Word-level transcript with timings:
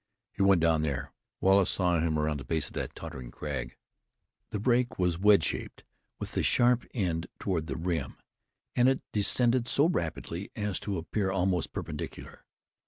"He 0.31 0.41
went 0.41 0.61
down 0.61 0.83
here. 0.83 1.11
Wallace 1.41 1.69
saw 1.69 1.99
him 1.99 2.17
round 2.17 2.39
the 2.39 2.43
base 2.43 2.65
of 2.65 2.73
that 2.73 2.95
tottering 2.95 3.29
crag." 3.29 3.75
The 4.49 4.59
break 4.59 4.97
was 4.97 5.19
wedge 5.19 5.43
shaped, 5.43 5.83
with 6.17 6.31
the 6.31 6.41
sharp 6.41 6.87
end 6.91 7.27
off 7.27 7.31
toward 7.37 7.67
the 7.67 7.75
rim, 7.75 8.17
and 8.75 8.89
it 8.89 9.03
descended 9.11 9.67
so 9.67 9.87
rapidly 9.87 10.49
as 10.55 10.79
to 10.79 10.97
appear 10.97 11.29
almost 11.29 11.71
perpendicular. 11.71 12.45